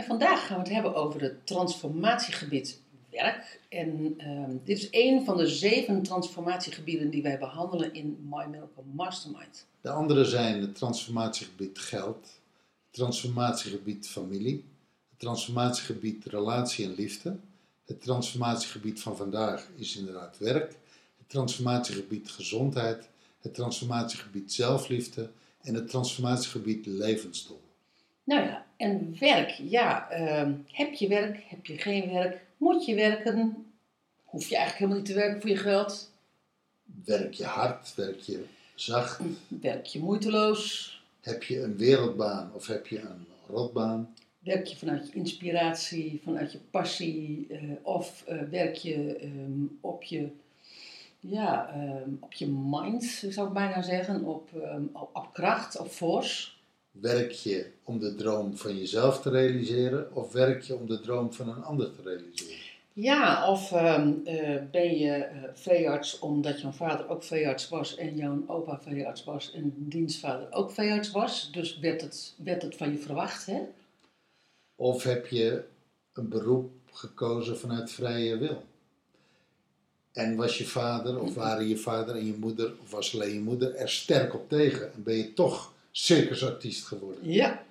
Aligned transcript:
En 0.00 0.06
vandaag 0.06 0.46
gaan 0.46 0.56
we 0.56 0.62
het 0.62 0.72
hebben 0.72 0.94
over 0.94 1.20
het 1.20 1.46
transformatiegebied 1.46 2.80
werk. 3.10 3.60
En 3.68 4.14
ehm, 4.16 4.56
dit 4.64 4.78
is 4.78 4.88
een 4.90 5.24
van 5.24 5.36
de 5.36 5.46
zeven 5.46 6.02
transformatiegebieden 6.02 7.10
die 7.10 7.22
wij 7.22 7.38
behandelen 7.38 7.94
in 7.94 8.28
My 8.30 8.44
Miracle 8.44 8.82
Mastermind. 8.92 9.66
De 9.80 9.90
andere 9.90 10.24
zijn 10.24 10.60
het 10.60 10.74
transformatiegebied 10.74 11.78
geld, 11.78 12.22
het 12.22 12.90
transformatiegebied 12.90 14.08
familie, 14.08 14.64
het 15.10 15.18
transformatiegebied 15.18 16.24
relatie 16.24 16.84
en 16.84 16.94
liefde. 16.94 17.36
Het 17.84 18.02
transformatiegebied 18.02 19.00
van 19.00 19.16
vandaag 19.16 19.68
is 19.76 19.96
inderdaad 19.96 20.38
werk, 20.38 20.76
het 21.18 21.28
transformatiegebied 21.28 22.30
gezondheid, 22.30 23.08
het 23.40 23.54
transformatiegebied 23.54 24.52
zelfliefde 24.52 25.30
en 25.62 25.74
het 25.74 25.88
transformatiegebied 25.88 26.86
levensdoel. 26.86 27.60
Nou 28.30 28.42
ja, 28.42 28.66
en 28.76 29.16
werk. 29.18 29.50
Ja, 29.50 30.10
ehm, 30.10 30.54
heb 30.66 30.92
je 30.92 31.08
werk? 31.08 31.42
Heb 31.46 31.66
je 31.66 31.78
geen 31.78 32.12
werk? 32.12 32.44
Moet 32.56 32.84
je 32.84 32.94
werken? 32.94 33.66
Hoef 34.24 34.48
je 34.48 34.56
eigenlijk 34.56 34.78
helemaal 34.78 34.96
niet 34.96 35.06
te 35.06 35.14
werken 35.14 35.40
voor 35.40 35.50
je 35.50 35.56
geld? 35.56 36.10
Werk 37.04 37.34
je 37.34 37.44
hard, 37.44 37.94
werk 37.94 38.20
je 38.20 38.44
zacht, 38.74 39.20
Werk 39.48 39.86
je 39.86 39.98
moeiteloos? 39.98 41.02
heb 41.20 41.42
je 41.42 41.62
een 41.62 41.76
wereldbaan 41.76 42.50
of 42.54 42.66
heb 42.66 42.86
je 42.86 43.00
een 43.00 43.26
rotbaan? 43.48 44.14
Werk 44.38 44.66
je 44.66 44.76
vanuit 44.76 45.06
je 45.06 45.14
inspiratie, 45.14 46.20
vanuit 46.24 46.52
je 46.52 46.58
passie? 46.70 47.46
eh, 47.50 47.58
of 47.82 48.24
eh, 48.26 48.42
werk 48.50 48.74
je 48.74 49.16
ehm, 49.16 49.64
op 49.80 50.02
je, 50.02 50.28
ja, 51.20 51.70
ehm, 51.74 52.10
op 52.20 52.32
je 52.32 52.46
mind, 52.46 53.04
zou 53.28 53.46
ik 53.48 53.54
bijna 53.54 53.82
zeggen, 53.82 54.24
op, 54.24 54.48
op, 54.92 55.10
op 55.12 55.32
kracht, 55.32 55.78
op 55.78 55.88
force? 55.88 56.58
Werk 56.90 57.30
je 57.30 57.70
om 57.84 57.98
de 57.98 58.14
droom 58.14 58.56
van 58.56 58.78
jezelf 58.78 59.20
te 59.20 59.30
realiseren 59.30 60.14
of 60.14 60.32
werk 60.32 60.62
je 60.62 60.74
om 60.74 60.86
de 60.86 61.00
droom 61.00 61.32
van 61.32 61.48
een 61.48 61.62
ander 61.62 61.94
te 61.94 62.02
realiseren? 62.02 62.68
Ja, 62.92 63.50
of 63.50 63.72
ehm, 63.72 64.12
eh, 64.24 64.62
ben 64.70 64.98
je 64.98 65.12
eh, 65.12 65.42
veearts 65.54 66.18
omdat 66.18 66.60
jouw 66.60 66.70
vader 66.70 67.08
ook 67.08 67.22
veearts 67.22 67.68
was 67.68 67.96
en 67.96 68.16
jouw 68.16 68.42
opa 68.46 68.80
veearts 68.80 69.24
was 69.24 69.52
en 69.52 69.74
dienstvader 69.76 70.52
ook 70.52 70.70
veearts 70.70 71.10
was. 71.10 71.50
Dus 71.52 71.78
werd 71.78 72.00
het, 72.00 72.34
werd 72.36 72.62
het 72.62 72.76
van 72.76 72.90
je 72.92 72.98
verwacht, 72.98 73.46
hè? 73.46 73.60
Of 74.76 75.02
heb 75.02 75.26
je 75.26 75.64
een 76.12 76.28
beroep 76.28 76.70
gekozen 76.92 77.58
vanuit 77.58 77.90
vrije 77.90 78.38
wil? 78.38 78.64
En 80.12 80.36
was 80.36 80.58
je 80.58 80.66
vader 80.66 81.20
of 81.20 81.34
waren 81.34 81.68
je 81.68 81.76
vader 81.76 82.16
en 82.16 82.26
je 82.26 82.36
moeder 82.38 82.72
of 82.82 82.90
was 82.90 83.14
alleen 83.14 83.34
je 83.34 83.40
moeder 83.40 83.74
er 83.74 83.90
sterk 83.90 84.34
op 84.34 84.48
tegen 84.48 84.92
en 84.92 85.02
ben 85.02 85.16
je 85.16 85.32
toch 85.32 85.72
circusartiest 85.90 86.86
geworden? 86.86 87.32
Ja. 87.32 87.62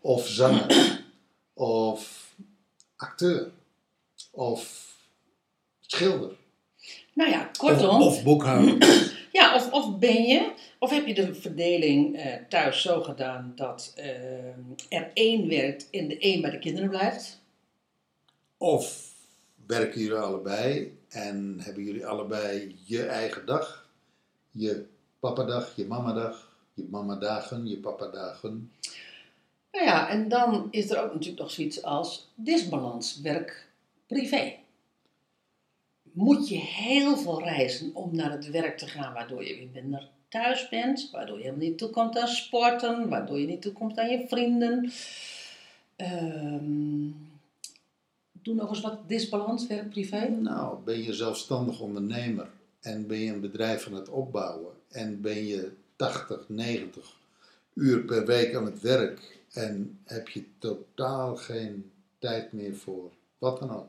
Of 0.00 0.26
zanger 0.26 1.00
of 1.54 2.32
acteur 2.96 3.50
of 4.30 4.94
schilder 5.80 6.30
Nou 7.12 7.30
ja, 7.30 7.50
kortom. 7.58 8.02
of, 8.02 8.16
of 8.16 8.22
boekhouder. 8.22 9.14
Ja, 9.32 9.54
of, 9.54 9.70
of 9.70 9.98
ben 9.98 10.22
je, 10.22 10.52
of 10.78 10.90
heb 10.90 11.06
je 11.06 11.14
de 11.14 11.34
verdeling 11.34 12.16
eh, 12.16 12.34
thuis 12.48 12.82
zo 12.82 13.02
gedaan 13.02 13.52
dat 13.56 13.92
eh, 13.96 14.08
er 14.88 15.10
één 15.14 15.48
werkt 15.48 15.90
en 15.90 16.08
de 16.08 16.18
één 16.18 16.40
bij 16.40 16.50
de 16.50 16.58
kinderen 16.58 16.88
blijft? 16.88 17.40
Of 18.56 19.12
werken 19.66 20.00
jullie 20.00 20.18
allebei 20.18 20.98
en 21.08 21.56
hebben 21.60 21.84
jullie 21.84 22.06
allebei 22.06 22.76
je 22.84 23.06
eigen 23.06 23.46
dag? 23.46 23.88
Je 24.50 24.86
papadag, 25.20 25.72
je 25.76 25.86
mamadag, 25.86 26.55
je 26.76 26.86
mamadagen, 26.90 27.66
je 27.66 27.78
papadagen. 27.78 28.72
Nou 29.72 29.84
ja, 29.84 30.08
en 30.08 30.28
dan 30.28 30.68
is 30.70 30.90
er 30.90 31.02
ook 31.02 31.12
natuurlijk 31.12 31.40
nog 31.40 31.50
zoiets 31.50 31.82
als 31.82 32.28
disbalans, 32.34 33.20
werk-privé. 33.20 34.54
Moet 36.02 36.48
je 36.48 36.56
heel 36.56 37.16
veel 37.16 37.42
reizen 37.42 37.94
om 37.94 38.16
naar 38.16 38.30
het 38.30 38.50
werk 38.50 38.78
te 38.78 38.86
gaan, 38.86 39.12
waardoor 39.12 39.44
je 39.44 39.54
weer 39.54 39.68
minder 39.72 40.08
thuis 40.28 40.68
bent, 40.68 41.10
waardoor 41.12 41.36
je 41.36 41.42
helemaal 41.42 41.66
niet 41.66 41.78
toekomt 41.78 42.18
aan 42.18 42.28
sporten, 42.28 43.08
waardoor 43.08 43.38
je 43.38 43.46
niet 43.46 43.62
toekomt 43.62 43.98
aan 43.98 44.08
je 44.08 44.24
vrienden. 44.28 44.90
Ehm, 45.96 47.10
doe 48.32 48.54
nog 48.54 48.68
eens 48.68 48.80
wat 48.80 49.08
disbalans, 49.08 49.66
werk-privé. 49.66 50.28
Nou, 50.28 50.78
ben 50.84 51.02
je 51.02 51.12
zelfstandig 51.12 51.80
ondernemer 51.80 52.50
en 52.80 53.06
ben 53.06 53.18
je 53.18 53.32
een 53.32 53.40
bedrijf 53.40 53.86
aan 53.86 53.94
het 53.94 54.08
opbouwen 54.08 54.72
en 54.88 55.20
ben 55.20 55.46
je 55.46 55.72
80, 55.96 56.44
90 56.48 57.14
uur 57.74 57.98
per 58.04 58.26
week 58.26 58.54
aan 58.54 58.64
het 58.64 58.80
werk 58.80 59.38
en 59.52 59.98
heb 60.04 60.28
je 60.28 60.44
totaal 60.58 61.36
geen 61.36 61.90
tijd 62.18 62.52
meer 62.52 62.74
voor 62.76 63.10
wat 63.38 63.58
dan 63.58 63.70
ook. 63.76 63.88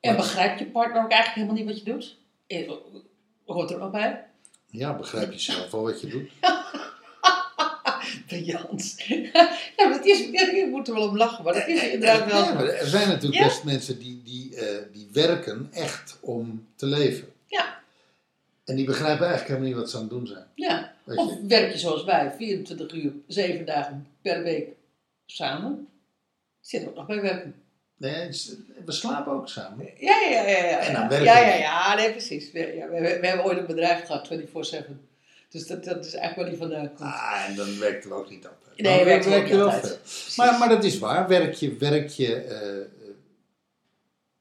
En 0.00 0.16
begrijpt 0.16 0.58
je 0.58 0.66
partner 0.66 1.02
ook 1.04 1.10
eigenlijk 1.10 1.34
helemaal 1.34 1.54
niet 1.54 1.66
wat 1.66 1.84
je 1.84 1.92
doet? 1.92 2.16
Eh, 2.46 2.70
Hoort 3.44 3.70
er 3.70 3.80
ook 3.80 3.92
bij? 3.92 4.24
Ja, 4.70 4.96
begrijp 4.96 5.32
je 5.32 5.38
zelf 5.38 5.70
wel 5.70 5.82
wat 5.82 6.00
je 6.00 6.06
doet? 6.06 6.30
Briljant. 8.26 8.94
ja, 9.76 9.92
het 9.92 10.04
is, 10.04 10.18
je 10.18 10.66
moet 10.70 10.88
er 10.88 10.94
wel 10.94 11.08
om 11.08 11.16
lachen, 11.16 11.44
maar 11.44 11.52
dat 11.54 11.66
is 11.68 11.82
inderdaad 11.82 12.26
wel 12.30 12.38
Ja, 12.40 12.46
zo. 12.48 12.54
maar 12.54 12.66
er 12.66 12.86
zijn 12.86 13.08
natuurlijk 13.08 13.40
Ja. 13.42 13.46
best 13.46 13.64
mensen 13.64 13.98
die, 13.98 14.22
die, 14.24 14.56
eh, 14.56 14.82
die 14.92 15.08
werken 15.12 15.68
echt 15.72 16.16
om 16.20 16.66
te 16.76 16.86
leven. 16.86 17.28
Ja. 18.64 18.72
En 18.72 18.76
die 18.76 18.84
begrijpen 18.84 19.26
eigenlijk 19.26 19.48
helemaal 19.48 19.68
niet 19.68 19.76
wat 19.76 19.90
ze 19.90 19.96
aan 19.96 20.02
het 20.02 20.10
doen 20.10 20.26
zijn. 20.26 20.46
Ja. 20.54 20.92
Weet 21.04 21.18
Of 21.18 21.30
je? 21.30 21.46
werk 21.46 21.72
je 21.72 21.78
zoals 21.78 22.04
wij, 22.04 22.32
24 22.36 22.92
uur, 22.92 23.12
7 23.26 23.64
dagen 23.64 24.06
per 24.22 24.42
week 24.42 24.68
samen. 25.26 25.88
Zit 26.60 26.88
ook 26.88 26.94
nog 26.94 27.06
bij 27.06 27.20
werken. 27.20 27.54
Nee, 27.96 28.28
we 28.84 28.92
slapen 28.92 29.32
ook 29.32 29.48
samen. 29.48 29.90
Ja, 29.98 30.20
ja, 30.20 30.30
ja. 30.30 30.48
ja, 30.48 30.64
ja. 30.64 30.78
En 30.78 30.92
dan 30.92 31.02
ja, 31.02 31.08
werken 31.08 31.26
ja, 31.26 31.40
we. 31.40 31.46
ja, 31.46 31.56
ja, 31.56 31.94
nee, 31.94 32.10
precies. 32.10 32.52
We, 32.52 32.74
ja, 32.74 32.88
we, 32.88 33.00
we 33.00 33.26
hebben 33.26 33.44
ooit 33.44 33.58
een 33.58 33.66
bedrijf 33.66 34.06
gehad, 34.06 34.28
24-7. 34.32 34.32
Dus 35.48 35.66
dat, 35.66 35.84
dat 35.84 36.04
is 36.04 36.14
eigenlijk 36.14 36.36
waar 36.36 36.48
die 36.48 36.56
vandaan 36.58 36.94
komt. 36.94 37.00
Ah, 37.12 37.44
en 37.48 37.56
dan 37.56 37.78
werkten 37.78 38.10
we 38.10 38.16
ook 38.16 38.30
niet 38.30 38.46
altijd. 38.46 38.80
Nee, 38.80 38.96
Maar 38.96 39.04
werkten 39.04 39.30
we 39.30 39.36
ook 39.36 39.46
je 39.46 39.54
niet 39.54 39.62
wel 39.62 39.72
veel. 39.72 39.96
Maar, 40.36 40.58
maar 40.58 40.68
dat 40.68 40.84
is 40.84 40.98
waar. 40.98 41.28
Werk 41.28 41.54
je, 41.54 41.76
werk 41.76 42.08
je, 42.08 42.34
eh, 42.34 42.80
eh, 42.80 42.86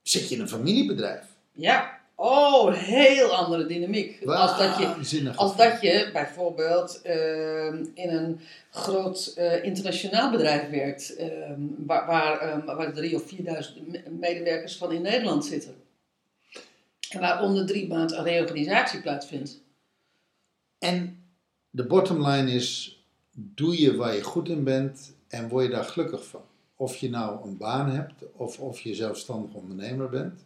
zit 0.02 0.30
je 0.30 0.36
in 0.36 0.42
een 0.42 0.50
familiebedrijf? 0.50 1.26
Ja. 1.52 2.02
Oh, 2.16 2.74
heel 2.74 3.30
andere 3.36 3.66
dynamiek. 3.66 4.26
Als 4.26 4.58
dat 4.58 4.78
je. 4.78 4.94
Als 5.38 5.56
dat 5.58 5.82
je 5.82 6.10
bijvoorbeeld 6.14 7.02
ehm, 7.02 7.86
in 7.94 8.10
een 8.10 8.40
groot 8.70 9.34
eh, 9.36 9.64
internationaal 9.64 10.32
bedrijf 10.32 10.70
werkt, 10.70 11.16
ehm, 11.16 11.62
waar, 11.78 12.06
waar, 12.08 12.40
ehm, 12.40 12.66
waar 12.66 12.94
drie 12.94 13.16
of 13.16 13.28
vierduizend 13.28 13.88
me- 13.92 14.04
medewerkers 14.20 14.78
van 14.78 14.92
in 14.92 15.02
Nederland 15.02 15.46
zitten. 15.46 15.76
En 17.10 17.20
waar 17.20 17.44
om 17.44 17.56
de 17.56 17.64
drie 17.64 17.88
maanden 17.88 18.18
een 18.18 18.24
reorganisatie 18.24 19.02
plaatsvindt. 19.02 19.62
En 20.80 21.24
de 21.70 21.86
bottom 21.86 22.28
line 22.28 22.52
is, 22.52 22.98
doe 23.32 23.82
je 23.82 23.96
waar 23.96 24.16
je 24.16 24.22
goed 24.22 24.50
in 24.50 24.64
bent 24.64 25.14
en 25.28 25.48
word 25.48 25.66
je 25.66 25.72
daar 25.72 25.84
gelukkig 25.84 26.26
van. 26.26 26.42
Of 26.76 26.96
je 26.96 27.10
nou 27.10 27.48
een 27.48 27.58
baan 27.58 27.90
hebt, 27.90 28.14
of 28.34 28.60
of 28.60 28.80
je 28.80 28.96
zelfstandig 28.96 29.54
ondernemer 29.54 30.10
bent. 30.10 30.46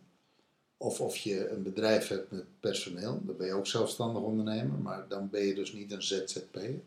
Of 0.77 1.01
of 1.01 1.17
je 1.17 1.49
een 1.49 1.63
bedrijf 1.63 2.07
hebt 2.07 2.31
met 2.31 2.59
personeel, 2.59 3.21
dan 3.25 3.37
ben 3.37 3.47
je 3.47 3.53
ook 3.53 3.67
zelfstandig 3.67 4.21
ondernemer, 4.21 4.79
maar 4.79 5.07
dan 5.07 5.29
ben 5.29 5.41
je 5.41 5.55
dus 5.55 5.73
niet 5.73 5.91
een 5.91 6.03
ZZP'er. 6.03 6.81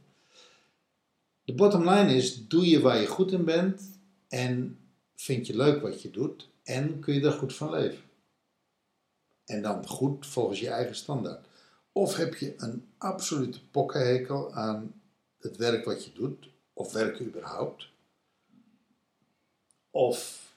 De 1.45 1.55
bottom 1.55 1.89
line 1.89 2.15
is, 2.15 2.47
doe 2.49 2.69
je 2.69 2.81
waar 2.81 3.01
je 3.01 3.07
goed 3.07 3.33
in 3.33 3.45
bent 3.45 3.99
en 4.29 4.79
vind 5.15 5.47
je 5.47 5.57
leuk 5.57 5.83
wat 5.83 6.03
je 6.03 6.11
doet 6.11 6.49
en 6.63 6.99
kun 6.99 7.15
je 7.15 7.21
er 7.21 7.33
goed 7.33 7.55
van 7.55 7.71
leven. 7.71 8.03
En 9.45 9.63
dan 9.63 9.87
goed 9.87 10.27
volgens 10.27 10.61
je 10.61 10.69
eigen 10.69 10.95
standaard. 10.95 11.47
Of 11.93 12.17
heb 12.17 12.35
je 12.35 12.55
een 12.57 12.89
absolute 12.99 13.69
pokkenhekel 13.71 14.53
aan 14.53 15.03
het 15.39 15.57
werk 15.57 15.85
wat 15.85 16.05
je 16.05 16.13
doet, 16.13 16.49
of 16.73 16.93
werken 16.93 17.27
überhaupt. 17.27 17.89
Of 19.91 20.50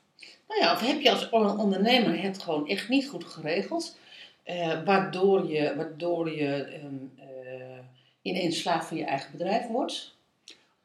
Nou 0.54 0.66
ja, 0.66 0.74
of 0.74 0.88
heb 0.88 1.02
je 1.02 1.12
als 1.12 1.30
on- 1.30 1.60
ondernemer 1.60 2.22
het 2.22 2.40
gewoon 2.44 2.68
echt 2.68 2.90
niet 2.90 3.08
goed 3.08 3.24
geregeld, 3.26 3.98
eh, 4.44 4.84
waardoor 4.86 5.50
je, 5.52 5.74
waardoor 5.76 6.36
je 6.36 6.46
ehm, 6.64 6.86
eh, 7.18 7.78
ineens 8.22 8.60
slaaf 8.60 8.88
van 8.88 8.98
je 8.98 9.04
eigen 9.04 9.32
bedrijf 9.32 9.68
wordt. 9.68 10.12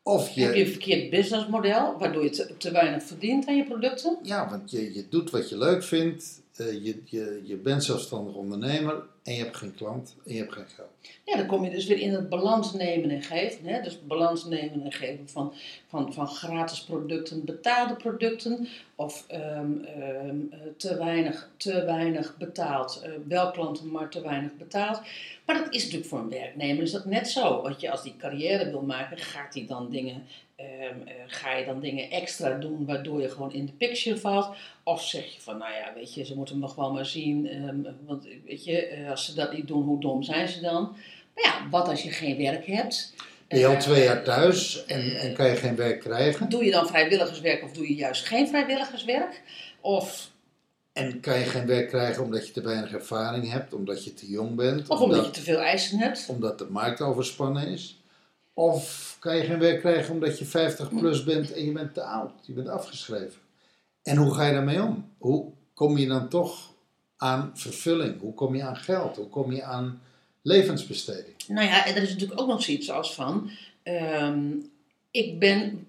Of 0.02 0.30
je, 0.30 0.40
Heb 0.42 0.54
je 0.54 0.64
een 0.64 0.70
verkeerd 0.70 1.10
businessmodel, 1.10 1.98
waardoor 1.98 2.22
je 2.22 2.30
te, 2.30 2.56
te 2.56 2.70
weinig 2.70 3.02
verdient 3.02 3.46
aan 3.46 3.56
je 3.56 3.64
producten? 3.64 4.18
Ja, 4.22 4.48
want 4.50 4.70
je, 4.70 4.94
je 4.94 5.06
doet 5.10 5.30
wat 5.30 5.48
je 5.48 5.58
leuk 5.58 5.84
vindt. 5.84 6.40
Eh, 6.60 6.84
je, 6.84 7.02
je, 7.04 7.42
je 7.44 7.56
bent 7.56 7.84
zelfstandig 7.84 8.34
ondernemer 8.34 9.02
en 9.22 9.34
je 9.34 9.42
hebt 9.42 9.56
geen 9.56 9.74
klant 9.74 10.16
en 10.26 10.32
je 10.32 10.38
hebt 10.38 10.52
geen 10.52 10.68
geld. 10.68 10.88
Ja, 11.24 11.36
dan 11.36 11.46
kom 11.46 11.64
je 11.64 11.70
dus 11.70 11.86
weer 11.86 11.98
in 11.98 12.12
het 12.12 12.28
balans 12.28 12.72
nemen 12.72 13.10
en 13.10 13.22
geven. 13.22 13.66
Hè? 13.66 13.82
Dus 13.82 14.06
balans 14.06 14.44
nemen 14.44 14.84
en 14.84 14.92
geven 14.92 15.28
van, 15.28 15.54
van, 15.88 16.12
van 16.12 16.26
gratis 16.26 16.84
producten, 16.84 17.44
betaalde 17.44 17.94
producten. 17.94 18.68
Of 18.94 19.24
ehm, 19.28 19.72
ehm, 19.84 20.36
eh, 20.50 20.58
te, 20.76 20.96
weinig, 20.96 21.50
te 21.56 21.84
weinig 21.84 22.36
betaald. 22.36 23.00
eh, 23.02 23.10
wel 23.28 23.50
klanten, 23.50 23.90
maar 23.90 24.10
te 24.10 24.20
weinig 24.20 24.56
betaald. 24.56 25.00
Maar 25.46 25.58
dat 25.58 25.74
is 25.74 25.82
natuurlijk 25.82 26.10
voor 26.10 26.18
een 26.18 26.28
werknemer 26.28 26.82
is 26.82 26.92
dat 26.92 27.04
net 27.04 27.28
zo. 27.28 27.62
Want 27.62 27.80
je 27.80 27.90
als 27.90 28.02
die 28.02 28.16
carrière 28.18 28.70
wil 28.70 28.82
maken, 28.82 29.18
gaat 29.18 29.54
hij 29.54 29.66
dan 29.66 29.90
dingen, 29.90 30.22
ehm, 30.58 31.06
eh, 31.06 31.14
ga 31.26 31.56
je 31.56 31.64
dan 31.64 31.80
dingen 31.80 32.10
extra 32.10 32.54
doen 32.54 32.86
waardoor 32.86 33.20
je 33.20 33.30
gewoon 33.30 33.52
in 33.52 33.66
de 33.66 33.72
picture 33.72 34.18
valt. 34.18 34.56
Of 34.82 35.02
zeg 35.04 35.34
je 35.34 35.40
van, 35.40 35.58
nou 35.58 35.72
ja, 35.72 35.92
weet 35.94 36.14
je, 36.14 36.24
ze 36.24 36.34
moeten 36.36 36.58
me 36.58 36.68
gewoon 36.68 36.92
maar 36.94 37.06
zien. 37.06 37.48
ehm, 37.48 37.76
want 38.06 38.26
weet 38.46 38.64
je, 38.64 38.86
eh, 38.86 39.10
als 39.10 39.24
ze 39.24 39.34
dat 39.34 39.52
niet 39.52 39.66
doen, 39.66 39.82
hoe 39.84 40.00
dom 40.00 40.22
zijn 40.22 40.48
ze 40.48 40.60
dan? 40.60 40.82
Maar 41.34 41.44
ja, 41.44 41.68
wat 41.70 41.88
als 41.88 42.02
je 42.02 42.10
geen 42.10 42.36
werk 42.36 42.66
hebt? 42.66 43.14
Ben 43.48 43.58
je 43.58 43.66
al 43.66 43.72
Eh, 43.72 43.78
twee 43.80 44.04
jaar 44.04 44.22
thuis 44.24 44.84
en, 44.84 45.16
en 45.20 45.34
kan 45.34 45.46
je 45.48 45.56
geen 45.56 45.76
werk 45.76 46.00
krijgen? 46.00 46.48
Doe 46.48 46.64
je 46.64 46.70
dan 46.70 46.86
vrijwilligerswerk 46.86 47.62
of 47.64 47.72
doe 47.72 47.88
je 47.88 47.94
juist 47.94 48.26
geen 48.26 48.48
vrijwilligerswerk? 48.48 49.42
Of, 49.80 50.30
En 50.92 51.20
kan 51.20 51.38
je 51.38 51.44
geen 51.44 51.66
werk 51.66 51.88
krijgen 51.88 52.22
omdat 52.24 52.46
je 52.46 52.52
te 52.52 52.60
weinig 52.62 52.92
ervaring 52.92 53.50
hebt, 53.52 53.74
omdat 53.74 54.04
je 54.04 54.14
te 54.14 54.30
jong 54.30 54.54
bent, 54.54 54.88
of 54.88 55.00
omdat 55.00 55.24
je 55.24 55.30
te 55.30 55.40
veel 55.40 55.58
eisen 55.60 55.98
hebt? 55.98 56.26
omdat 56.28 56.58
de 56.58 56.66
markt 56.70 57.00
overspannen 57.00 57.66
is? 57.68 58.00
Of 58.54 59.07
kan 59.18 59.36
je 59.36 59.42
geen 59.42 59.58
werk 59.58 59.80
krijgen 59.80 60.14
omdat 60.14 60.38
je 60.38 60.44
50 60.44 60.88
plus 60.98 61.24
bent 61.24 61.52
en 61.52 61.64
je 61.64 61.72
bent 61.72 61.94
te 61.94 62.02
oud, 62.02 62.32
je 62.42 62.52
bent 62.52 62.68
afgeschreven? 62.68 63.40
En 64.02 64.16
hoe 64.16 64.34
ga 64.34 64.46
je 64.46 64.52
daarmee 64.52 64.82
om? 64.82 65.12
Hoe 65.18 65.52
kom 65.74 65.98
je 65.98 66.06
dan 66.06 66.28
toch 66.28 66.74
aan 67.16 67.50
vervulling? 67.54 68.20
Hoe 68.20 68.34
kom 68.34 68.54
je 68.54 68.62
aan 68.62 68.76
geld? 68.76 69.16
Hoe 69.16 69.28
kom 69.28 69.52
je 69.52 69.62
aan 69.62 70.00
levensbesteding? 70.42 71.34
Nou 71.48 71.66
ja, 71.66 71.86
en 71.86 71.94
er 71.94 72.02
is 72.02 72.12
natuurlijk 72.12 72.40
ook 72.40 72.48
nog 72.48 72.62
zoiets 72.62 72.90
als 72.90 73.14
van, 73.14 73.50
ehm, 73.82 74.50
ik 75.10 75.38
ben, 75.38 75.86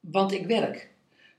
want 0.00 0.32
ik 0.32 0.46
werk. 0.46 0.92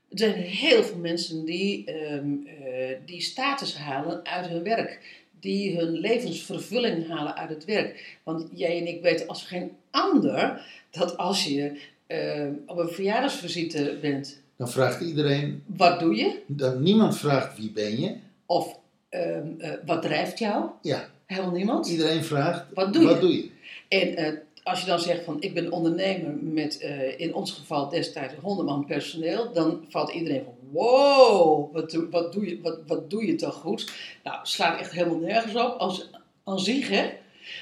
Er 0.08 0.18
zijn 0.18 0.34
heel 0.34 0.84
veel 0.84 0.98
mensen 0.98 1.44
die, 1.44 1.84
ehm, 1.84 2.32
eh, 2.46 2.96
die 3.04 3.20
status 3.20 3.76
halen 3.76 4.24
uit 4.24 4.46
hun 4.46 4.62
werk. 4.62 5.24
Die 5.40 5.76
hun 5.76 5.90
levensvervulling 5.90 7.08
halen 7.08 7.36
uit 7.36 7.48
het 7.48 7.64
werk. 7.64 8.18
Want 8.22 8.48
jij 8.52 8.78
en 8.78 8.86
ik 8.86 9.02
weten 9.02 9.26
als 9.26 9.42
geen 9.42 9.70
ander 10.02 10.62
dat 10.90 11.16
als 11.16 11.44
je 11.44 11.80
ehm, 12.06 12.52
op 12.66 12.78
een 12.78 12.88
verjaardagsvisite 12.88 13.98
bent, 14.00 14.40
Dan 14.56 14.68
vraagt 14.70 15.00
iedereen, 15.00 15.62
wat 15.66 16.00
doe 16.00 16.14
je? 16.16 16.38
dan, 16.46 16.82
niemand 16.82 17.16
vraagt 17.16 17.56
wie 17.58 17.70
ben 17.70 18.00
je? 18.00 18.16
Of 18.46 18.78
ehm, 19.08 19.46
eh, 19.58 19.70
wat 19.86 20.02
drijft 20.02 20.38
jou? 20.38 20.64
Ja, 20.82 21.08
Helemaal 21.26 21.50
niemand. 21.52 21.88
iedereen 21.88 22.24
vraagt, 22.24 22.64
Wat 22.74 22.92
doe 22.92 23.02
je? 23.08 23.18
doe 23.18 23.32
je? 23.36 23.50
En 23.88 24.16
eh, 24.16 24.32
als 24.62 24.80
je 24.80 24.86
dan 24.86 25.00
zegt 25.00 25.24
van 25.24 25.36
ik 25.40 25.54
ben 25.54 25.72
ondernemer 25.72 26.32
met 26.42 26.78
eh, 26.78 27.20
in 27.20 27.34
ons 27.34 27.52
geval 27.52 27.88
destijds 27.88 28.34
100 28.42 28.68
man 28.68 28.84
personeel, 28.84 29.52
dan 29.52 29.84
valt 29.88 30.10
iedereen 30.12 30.42
van 30.44 30.54
wow, 30.70 31.72
wat 31.74 31.90
doe, 31.90 32.08
wat 32.10 32.32
doe, 32.32 32.48
je, 32.48 32.60
wat, 32.62 32.78
wat 32.86 33.10
doe 33.10 33.26
je 33.26 33.34
toch 33.34 33.54
goed? 33.54 33.92
Nou, 34.24 34.36
slaat 34.42 34.80
echt 34.80 34.92
helemaal 34.92 35.18
nergens 35.18 35.54
op 35.54 35.78
als 35.78 36.10
aan 36.44 36.60
zich 36.60 36.88
hè. 36.88 37.10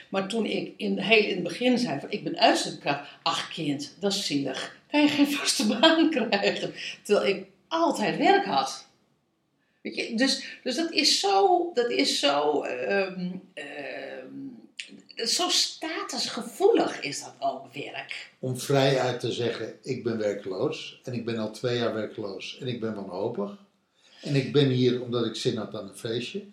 Maar 0.08 0.28
toen 0.28 0.46
ik 0.46 0.72
in, 0.76 0.98
heel 0.98 1.24
in 1.24 1.34
het 1.34 1.42
begin 1.42 1.78
zei 1.78 2.00
van 2.00 2.10
ik 2.10 2.24
ben 2.24 2.38
uitzendkracht, 2.38 3.10
ach 3.22 3.48
kind, 3.48 3.94
dat 4.00 4.12
is 4.12 4.26
zielig. 4.26 4.76
Kan 4.90 5.00
je 5.02 5.08
geen 5.08 5.32
vaste 5.36 5.66
baan 5.66 6.10
krijgen? 6.10 6.74
Terwijl 7.02 7.36
ik 7.36 7.46
altijd 7.68 8.16
werk 8.16 8.44
had. 8.44 8.86
Weet 9.80 9.94
je, 9.94 10.16
dus, 10.16 10.58
dus 10.62 10.76
dat 10.76 10.92
is 10.92 11.20
zo, 11.20 11.70
dat 11.74 11.90
is 11.90 12.20
zo, 12.20 12.62
ehm, 12.62 13.30
ehm, 13.54 15.26
zo 15.26 15.48
statusgevoelig 15.48 17.00
is 17.00 17.20
dat 17.20 17.34
ook 17.38 17.74
werk. 17.74 18.30
Om 18.38 18.58
vrij 18.58 18.98
uit 18.98 19.20
te 19.20 19.32
zeggen, 19.32 19.78
ik 19.82 20.04
ben 20.04 20.18
werkloos 20.18 21.00
en 21.04 21.12
ik 21.12 21.24
ben 21.24 21.38
al 21.38 21.50
twee 21.50 21.78
jaar 21.78 21.94
werkloos 21.94 22.58
en 22.60 22.66
ik 22.66 22.80
ben 22.80 22.94
wanhopig. 22.94 23.56
En 24.22 24.34
ik 24.34 24.52
ben 24.52 24.68
hier 24.68 25.02
omdat 25.02 25.26
ik 25.26 25.34
zin 25.34 25.56
had 25.56 25.74
aan 25.74 25.88
een 25.88 25.96
feestje. 25.96 26.44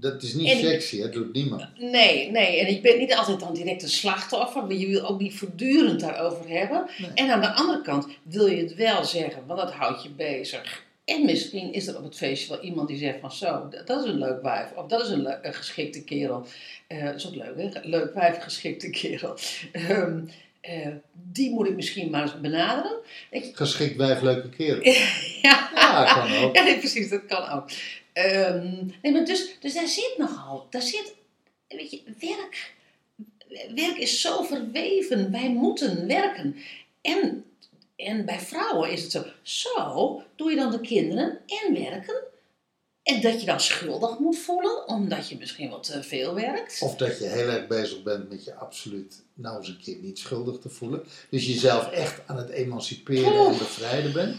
Dat 0.00 0.22
is 0.22 0.34
niet 0.34 0.48
En- 0.50 0.58
sexy, 0.58 1.00
dat 1.00 1.12
doet 1.12 1.32
niemand. 1.32 1.66
Nee, 1.78 2.30
nee, 2.30 2.60
en 2.60 2.74
je 2.74 2.80
bent 2.80 2.98
niet 2.98 3.14
altijd 3.14 3.40
dan 3.40 3.54
direct 3.54 3.82
een 3.82 3.88
slachtoffer, 3.88 4.62
maar 4.62 4.74
je 4.76 4.86
wil 4.86 5.06
ook 5.08 5.20
niet 5.20 5.34
voortdurend 5.34 6.00
daarover 6.00 6.48
hebben. 6.48 6.86
Nee. 6.98 7.10
En 7.14 7.30
aan 7.30 7.40
de 7.40 7.52
andere 7.52 7.82
kant 7.82 8.06
wil 8.22 8.46
je 8.46 8.56
het 8.62 8.74
wel 8.74 9.04
zeggen, 9.04 9.42
want 9.46 9.60
dat 9.60 9.72
houdt 9.72 10.02
je 10.02 10.08
bezig. 10.10 10.84
En 11.04 11.24
misschien 11.24 11.72
is 11.72 11.86
er 11.86 11.96
op 11.96 12.04
het 12.04 12.16
feestje 12.16 12.48
wel 12.48 12.60
iemand 12.64 12.88
die 12.88 12.96
zegt 12.98 13.20
van 13.20 13.32
zo, 13.32 13.68
dat- 13.86 14.04
is 14.04 14.10
een 14.10 14.18
leuk 14.18 14.42
wijf. 14.42 14.72
Of 14.76 14.86
dat 14.86 15.02
is 15.02 15.08
een, 15.08 15.36
geschikte 15.42 16.04
kerel. 16.04 16.46
Eh, 16.86 17.04
dat 17.04 17.14
is 17.14 17.26
ook 17.26 17.34
leuk, 17.34 17.54
hè? 17.74 17.80
Leuk 17.82 18.14
wijf, 18.14 18.38
geschikte 18.38 18.90
kerel. 18.90 19.36
Ehm, 19.72 20.20
eh, 20.60 20.88
die 21.32 21.50
moet 21.50 21.66
ik 21.68 21.74
misschien 21.74 22.10
maar 22.10 22.22
eens 22.22 22.40
benaderen. 22.40 22.96
Geschikt 23.52 23.96
wijf, 23.96 24.20
leuke 24.20 24.48
kerel. 24.48 24.84
ja, 25.42 25.70
Ja, 25.74 26.12
kan 26.14 26.36
ook. 26.44 26.56
Ja, 26.56 26.62
nee, 26.62 26.78
precies, 26.78 27.08
dat 27.08 27.26
kan 27.26 27.48
ook. 27.48 27.68
Ehm, 28.24 28.86
nee, 29.02 29.12
maar 29.12 29.24
dus, 29.24 29.56
dus 29.60 29.74
daar 29.74 29.88
zit 29.88 30.14
nogal, 30.18 30.66
daar 30.70 30.82
zit, 30.82 31.14
weet 31.68 31.90
je, 31.90 32.02
werk, 32.18 32.74
werk 33.74 33.96
is 33.96 34.20
zo 34.20 34.42
verweven. 34.42 35.30
Wij 35.30 35.50
moeten 35.50 36.06
werken. 36.06 36.56
En, 37.00 37.44
en 37.96 38.24
bij 38.24 38.40
vrouwen 38.40 38.90
is 38.90 39.02
het 39.02 39.12
zo, 39.12 39.24
zo 39.42 40.22
doe 40.36 40.50
je 40.50 40.56
dan 40.56 40.70
de 40.70 40.80
kinderen 40.80 41.38
en 41.46 41.74
werken. 41.74 42.28
En 43.02 43.20
dat 43.20 43.40
je 43.40 43.46
dan 43.46 43.60
schuldig 43.60 44.18
moet 44.18 44.38
voelen, 44.38 44.88
omdat 44.88 45.28
je 45.28 45.36
misschien 45.36 45.70
wat 45.70 45.82
te 45.82 46.02
veel 46.02 46.34
werkt. 46.34 46.82
Of 46.82 46.96
dat 46.96 47.18
je 47.18 47.26
heel 47.26 47.48
erg 47.48 47.66
bezig 47.66 48.02
bent 48.02 48.28
met 48.28 48.44
je 48.44 48.54
absoluut 48.54 49.22
nou 49.34 49.58
eens 49.58 49.68
een 49.68 49.80
keer 49.82 49.96
niet 49.96 50.18
schuldig 50.18 50.58
te 50.58 50.68
voelen. 50.68 51.02
Dus 51.30 51.46
jezelf 51.46 51.90
echt 51.90 52.20
aan 52.26 52.36
het 52.36 52.48
emanciperen 52.50 53.46
en 53.46 53.58
bevrijden 53.58 54.12
bent. 54.12 54.36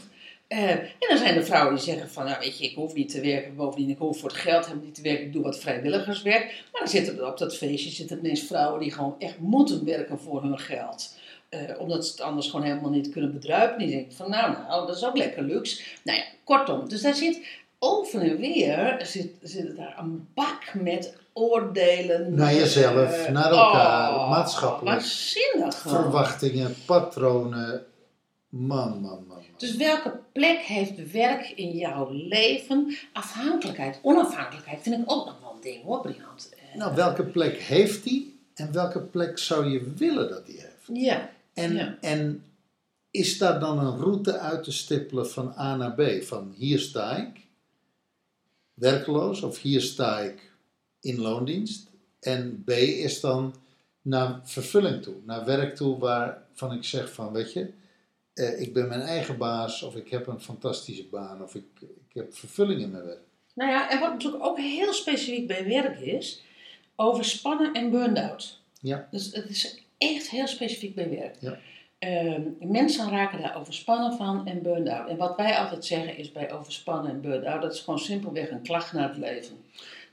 Eh, 0.51 0.69
en 0.69 1.07
dan 1.09 1.17
zijn 1.17 1.35
er 1.35 1.45
vrouwen 1.45 1.75
die 1.75 1.83
zeggen 1.83 2.09
van, 2.09 2.25
nou 2.25 2.39
weet 2.39 2.57
je, 2.57 2.63
ik 2.65 2.75
hoef 2.75 2.93
niet 2.93 3.09
te 3.09 3.21
werken, 3.21 3.55
bovendien 3.55 3.89
ik 3.89 3.97
hoef 3.97 4.19
voor 4.19 4.29
het 4.29 4.37
geld 4.37 4.65
helemaal 4.65 4.85
niet 4.85 4.95
te 4.95 5.01
werken, 5.01 5.25
ik 5.25 5.33
doe 5.33 5.43
wat 5.43 5.59
vrijwilligerswerk. 5.59 6.43
Maar 6.43 6.81
dan 6.81 6.89
zitten 6.89 7.17
er 7.17 7.27
op 7.27 7.37
dat 7.37 7.57
feestje 7.57 7.89
zitten 7.89 8.17
ineens 8.17 8.41
vrouwen 8.41 8.79
die 8.79 8.91
gewoon 8.91 9.15
echt 9.19 9.39
moeten 9.39 9.85
werken 9.85 10.19
voor 10.19 10.41
hun 10.41 10.59
geld. 10.59 11.15
Eh, 11.49 11.59
omdat 11.77 12.05
ze 12.05 12.11
het 12.11 12.21
anders 12.21 12.49
gewoon 12.49 12.65
helemaal 12.65 12.89
niet 12.89 13.09
kunnen 13.09 13.33
bedruipen. 13.33 13.79
Die 13.79 13.89
denken 13.89 14.15
van, 14.15 14.29
nou, 14.29 14.51
nou, 14.51 14.87
dat 14.87 14.95
is 14.95 15.05
ook 15.05 15.17
lekker 15.17 15.43
luxe. 15.43 15.81
Nou 16.03 16.17
ja, 16.17 16.23
kortom, 16.43 16.89
dus 16.89 17.01
daar 17.01 17.15
zit 17.15 17.39
over 17.79 18.21
en 18.21 18.37
weer 18.37 18.99
zit, 19.03 19.31
zit 19.41 19.77
daar 19.77 19.95
een 19.99 20.27
bak 20.33 20.73
met 20.73 21.15
oordelen. 21.33 22.35
Naar 22.35 22.53
jezelf, 22.53 23.25
eh, 23.25 23.31
naar 23.31 23.51
elkaar, 23.51 24.15
oh, 24.15 24.29
maatschappelijk. 24.29 24.95
Waanzinnig. 24.95 25.75
Verwachtingen, 25.75 26.75
patronen. 26.85 27.85
Man, 28.51 28.89
man, 28.89 29.01
man. 29.01 29.23
man. 29.27 29.37
Dus 29.57 29.75
welke 29.75 30.19
plek 30.31 30.59
heeft 30.59 31.11
werk 31.11 31.49
in 31.49 31.71
jouw 31.77 32.09
leven? 32.11 32.95
Afhankelijkheid, 33.13 33.99
onafhankelijkheid 34.01 34.81
vind 34.81 34.95
ik 34.95 35.11
ook 35.11 35.25
nog 35.25 35.39
wel 35.41 35.53
een 35.55 35.61
ding 35.61 35.83
hoor, 35.83 36.01
Briant. 36.01 36.49
Eh, 36.71 36.75
Nou, 36.77 36.95
welke 36.95 37.23
plek 37.23 37.57
heeft 37.57 38.03
die 38.03 38.39
en 38.53 38.71
welke 38.73 38.99
plek 38.99 39.37
zou 39.37 39.69
je 39.69 39.93
willen 39.93 40.29
dat 40.29 40.45
die 40.45 40.55
heeft? 40.59 41.01
Ja, 41.03 41.29
En, 41.53 41.73
Ja. 41.75 41.97
en 42.01 42.43
is 43.11 43.37
daar 43.37 43.59
dan 43.59 43.79
een 43.79 43.97
route 43.97 44.37
uit 44.39 44.63
te 44.63 44.71
stippelen 44.71 45.29
van 45.29 45.53
A 45.57 45.75
naar 45.75 45.93
B? 45.93 46.23
Van 46.23 46.53
hier 46.57 46.79
sta 46.79 47.15
ik, 47.17 47.45
werkloos, 48.73 49.41
of 49.41 49.61
hier 49.61 49.81
sta 49.81 50.19
ik 50.19 50.51
in 50.99 51.19
loondienst. 51.19 51.89
En 52.19 52.63
B 52.65 52.69
is 52.69 53.19
dan 53.19 53.55
naar 54.01 54.39
vervulling 54.43 55.01
toe, 55.03 55.15
naar 55.25 55.45
werk 55.45 55.75
toe 55.75 55.97
waarvan 55.97 56.71
ik 56.73 56.83
zeg 56.83 57.13
van, 57.13 57.31
weet 57.33 57.53
je, 57.53 57.71
eh, 58.41 58.61
ik 58.61 58.73
ben 58.73 58.87
mijn 58.87 59.01
eigen 59.01 59.37
baas, 59.37 59.83
of 59.83 59.95
ik 59.95 60.09
heb 60.09 60.27
een 60.27 60.41
fantastische 60.41 61.07
baan, 61.07 61.43
of 61.43 61.55
ik, 61.55 61.65
ik 61.81 62.13
heb 62.13 62.35
vervulling 62.35 62.81
in 62.81 62.91
mijn 62.91 63.05
werk. 63.05 63.21
nou 63.53 63.71
ja, 63.71 63.89
en 63.89 63.99
wat 63.99 64.11
natuurlijk 64.11 64.43
ook 64.43 64.59
heel 64.59 64.93
specifiek 64.93 65.47
bij 65.47 65.67
werk 65.67 65.99
is, 65.99 66.43
overspannen 66.95 67.73
en 67.73 67.91
burn-out. 67.91 68.59
Ja. 68.79 69.07
Dus 69.11 69.33
het 69.33 69.49
is 69.49 69.83
echt 69.97 70.29
heel 70.29 70.47
specifiek 70.47 70.95
bij 70.95 71.09
werk. 71.09 71.35
Ja. 71.39 71.57
Ehm, 71.99 72.41
mensen 72.59 73.09
raken 73.09 73.41
daar 73.41 73.57
overspannen 73.59 74.17
van 74.17 74.47
en 74.47 74.61
burn-out. 74.61 75.09
En 75.09 75.17
wat 75.17 75.35
wij 75.35 75.57
altijd 75.57 75.85
zeggen 75.85 76.17
is 76.17 76.31
bij 76.31 76.51
overspannen 76.51 77.11
en 77.11 77.21
burn-out, 77.21 77.61
dat 77.61 77.73
is 77.73 77.79
gewoon 77.79 77.99
simpelweg 77.99 78.49
een 78.49 78.61
klacht 78.61 78.93
naar 78.93 79.09
het 79.09 79.17
leven. 79.17 79.57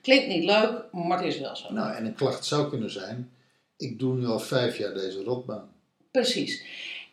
Klinkt 0.01 0.29
niet 0.29 0.45
leuk, 0.45 0.85
maar 0.93 1.19
het 1.19 1.35
is 1.35 1.41
wel 1.41 1.57
zo. 1.57 1.73
Nou, 1.73 1.95
en 1.95 2.07
een 2.07 2.15
klacht 2.15 2.45
zou 2.45 2.69
kunnen 2.69 2.91
zijn, 2.91 3.31
ik 3.77 3.99
doe 3.99 4.15
nu 4.15 4.27
al 4.27 4.41
vijf 4.41 4.79
jaar 4.79 4.95
deze 4.95 5.23
rotbaan. 5.23 5.69
Precies. 6.11 6.63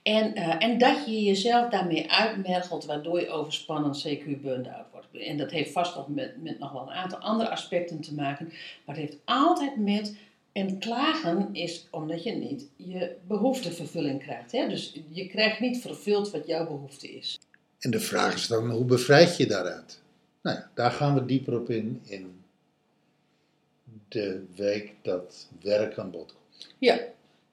En, 0.06 0.36
eh, 0.36 0.64
en 0.64 0.78
dat 0.78 1.06
je 1.06 1.24
jezelf 1.24 1.70
daarmee 1.70 2.12
uitmergelt, 2.12 2.86
waardoor 2.86 3.20
je 3.20 3.30
overspannen 3.30 3.92
CQ 3.92 4.42
burn-out 4.42 4.86
wordt. 4.92 5.08
En 5.28 5.38
dat 5.38 5.52
heeft 5.52 5.72
vast 5.72 5.96
nog 5.96 6.08
met, 6.08 6.44
met 6.44 6.60
nog 6.60 6.72
wel 6.72 6.82
een 6.82 6.94
aantal 6.94 7.20
andere 7.20 7.50
aspecten 7.50 8.02
te 8.02 8.14
maken. 8.14 8.46
Maar 8.86 8.96
het 8.96 9.06
heeft 9.06 9.18
altijd 9.26 9.78
met 9.78 10.16
En 10.52 10.80
klagen 10.80 11.50
is 11.52 11.88
omdat 11.92 12.24
je 12.24 12.32
niet 12.32 12.68
je 12.76 13.16
behoeftevervulling 13.28 14.20
krijgt. 14.20 14.52
Hè? 14.52 14.68
Dus 14.68 15.00
je 15.12 15.28
krijgt 15.28 15.60
niet 15.60 15.82
vervuld 15.82 16.32
wat 16.32 16.48
jouw 16.48 16.68
behoefte 16.68 17.08
is. 17.08 17.40
En 17.80 17.92
de 17.92 18.00
vraag 18.00 18.34
is 18.34 18.48
dan, 18.48 18.70
hoe 18.70 18.86
bevrijd 18.86 19.38
je 19.38 19.46
daaruit? 19.46 20.02
Nou 20.42 20.58
ja, 20.58 20.70
daar 20.74 20.92
gaan 20.92 21.14
we 21.14 21.26
dieper 21.26 21.60
op 21.60 21.70
in 21.70 22.02
in 22.04 22.44
de 24.08 24.44
week 24.56 24.94
dat 25.02 25.48
werk 25.62 25.98
aan 25.98 26.12
bod 26.12 26.34
komt. 26.34 26.74
Ja, 26.80 27.00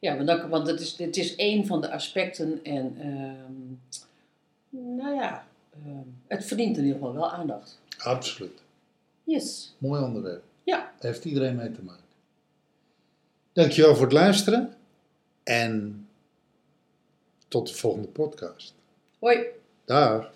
ja 0.03 0.17
want, 0.17 0.27
dan, 0.27 0.49
want 0.49 0.67
het, 0.67 0.81
is, 0.81 0.99
het 0.99 1.17
is 1.17 1.37
één 1.37 1.67
van 1.67 1.81
de 1.81 1.91
aspecten. 1.91 2.61
En 2.65 2.97
ehm, 3.01 3.97
nou 4.97 5.15
ja, 5.15 5.47
ehm, 5.73 6.09
het 6.27 6.45
verdient 6.45 6.77
in 6.77 6.85
ieder 6.85 6.99
geval 6.99 7.15
wel 7.15 7.31
aandacht. 7.31 7.79
Absoluut. 7.99 8.63
Yes. 9.25 9.75
Mooi 9.79 10.03
onderwerp. 10.03 10.43
Ja. 10.65 10.77
Daar 10.79 11.13
heeft 11.13 11.25
iedereen 11.25 11.57
mee 11.57 11.73
te 11.73 11.83
maken. 11.83 12.05
Dankjewel 13.53 13.95
voor 13.95 14.05
het 14.05 14.13
luisteren 14.13 14.75
en 15.43 16.07
tot 17.49 17.69
de 17.69 17.75
volgende 17.75 18.09
podcast. 18.09 18.75
Hoi. 19.19 19.45
Dag. 19.85 20.31